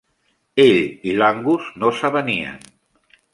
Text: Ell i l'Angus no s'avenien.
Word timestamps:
Ell 0.63 0.79
i 1.11 1.13
l'Angus 1.19 1.67
no 1.83 1.93
s'avenien. 1.99 2.59